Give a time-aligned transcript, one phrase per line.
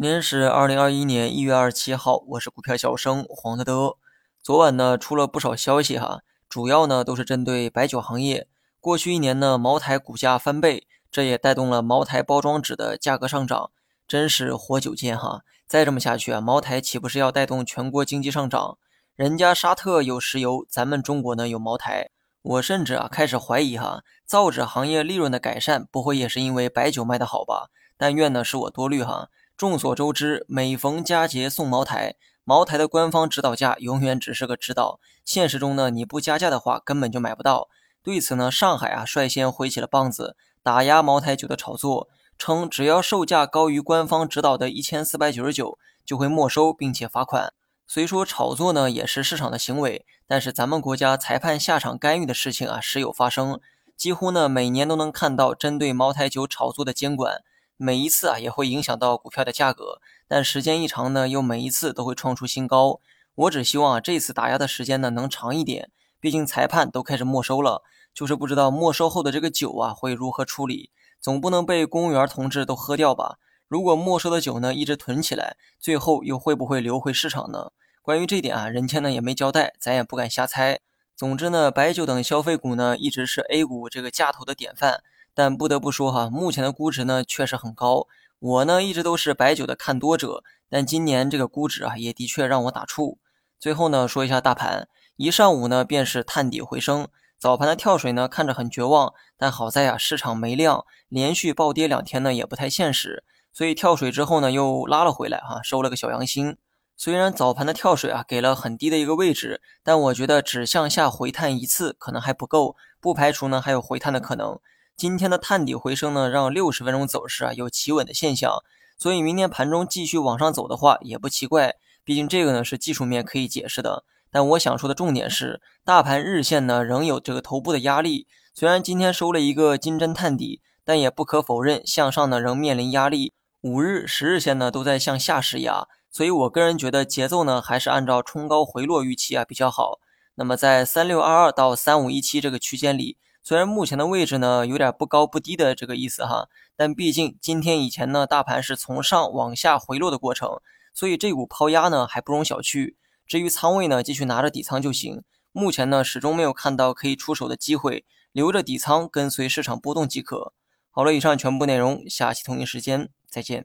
[0.00, 3.96] 今天是二零二一年一月二十七号，我是股票小生黄德德。
[4.40, 8.46] 昨晚呢出了不少消息哈，主要呢都是针对白酒行业。
[8.78, 13.72] 过去一年呢，茅台股价翻倍，这也带动了茅台包装纸的价格上涨，
[14.06, 15.42] 真是活久见哈。
[15.66, 18.78] 再这么下去啊，茅台岂不是要带动全国经济上涨？
[19.16, 22.10] 人家沙特有石油，咱们中国呢有茅台。
[22.42, 27.70] 我甚至啊开始怀疑哈，造纸行业利润的改善不会也是因为白酒卖得好吧？
[27.96, 29.28] 但愿呢是我多虑哈。
[29.58, 37.68] 众所周知，每逢佳节送茅台，茅台的官方指导价永远只是个指导，现实中呢，你不加价的话，根本就买不到。
[38.00, 42.08] 对此呢，上海啊率先挥起了棒子，打压茅台酒的炒作，
[42.38, 47.52] 称只要售价高于官方指导的一千四百九十九，就会没收并且罚款。
[47.84, 53.58] 虽说炒作呢也是市场的行为，但是咱们国家裁判下场干预的事情啊时有发生，
[53.96, 57.42] 几乎呢每年都能看到针对茅台酒炒作的监管。
[57.80, 63.00] 每一次啊也会影响到股票的价格，但时间一长呢，又每一次都会创出新高。
[63.36, 73.38] 我只希望啊这次打压的时间呢能长一点，毕竟裁判都开始没收了，就是不知道没收后的这个酒啊会如何处理，总不能被公务员同志都喝掉吧？
[73.68, 77.70] 如果没收的酒呢一直囤起来，最后又会不会流回市场呢？
[78.02, 80.80] 关于这点啊，人家呢也没交代，咱也不敢瞎猜。
[81.14, 85.04] 总之呢，白酒等消费股呢一直是 A 股这个价投的典范。
[85.38, 88.08] 但不得不说哈，目前的估值呢确实很高。
[88.40, 93.18] 我呢一直都是白酒的看多者，但今年这个估值啊也的确让我打怵。
[93.60, 97.06] 最后呢说一下大盘，一上午呢便是探底回升，
[97.38, 103.22] 早盘的跳水呢看着很绝望，但好在啊市场没量，连续暴跌两天呢也不太现实，
[103.52, 106.56] 所以跳水之后呢又拉了回来哈，收了个小阳星。
[106.96, 114.58] 虽然早盘的跳水啊给了很低的一个位置，但我觉得只向下回探一次可能还不够，不排除呢还有回探的可能。
[114.98, 118.64] 今天的探底回升呢，让六十分钟走势啊有企稳的现象，
[118.98, 124.02] 所以明天盘中继续往上走的话也不奇怪，毕竟这个呢是技术面可以解释的。
[124.32, 133.32] 但我想说的重点是，大盘日线呢仍有这个头部的压力，虽然今天收了一个金针探底，但也不可否认向上呢仍面临压力。
[133.60, 140.00] 五日、十日线呢都在向下施压，所以我个人觉得节奏呢还是按照冲高回落预期啊比较好。
[140.34, 143.16] 那么在三六二二到三五一七这个区间里。
[143.48, 150.60] 虽然目前的位置呢有点不高不低的这个意思哈，但毕竟今天以前呢大盘是从上往下回落的过程，
[150.92, 152.94] 所以这股抛压呢还不容小觑。
[153.26, 155.22] 至于仓位呢，继续拿着底仓就行。
[155.50, 160.52] 目前呢始终没有看到可以出手的机会，留着底仓跟随市场波动即可。
[160.90, 163.64] 好了，以上全部内容，下期同一时间再见。